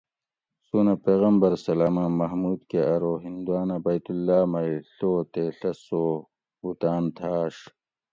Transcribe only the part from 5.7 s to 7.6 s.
سو بُتاۤن تھاۤش